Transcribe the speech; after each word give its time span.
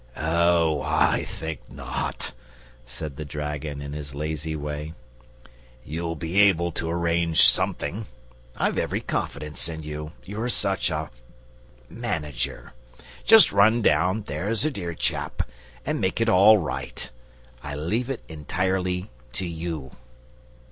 "Oh, 0.17 0.81
I 0.81 1.25
think 1.25 1.69
not," 1.71 2.33
said 2.87 3.17
the 3.17 3.23
dragon 3.23 3.83
in 3.83 3.93
his 3.93 4.15
lazy 4.15 4.55
way. 4.55 4.93
"You'll 5.85 6.15
be 6.15 6.39
able 6.41 6.71
to 6.71 6.89
arrange 6.89 7.43
something. 7.47 8.07
I've 8.57 8.79
every 8.79 9.01
confidence 9.01 9.69
in 9.69 9.83
you, 9.83 10.13
you're 10.23 10.49
such 10.49 10.89
a 10.89 11.11
MANAGER. 11.87 12.73
Just 13.25 13.51
run 13.51 13.83
down, 13.83 14.23
there's 14.23 14.65
a 14.65 14.71
dear 14.71 14.95
chap, 14.95 15.47
and 15.85 16.01
make 16.01 16.19
it 16.19 16.29
all 16.29 16.57
right. 16.57 17.07
I 17.61 17.75
leave 17.75 18.09
it 18.09 18.23
entirely 18.27 19.11
to 19.33 19.45
you." 19.45 19.91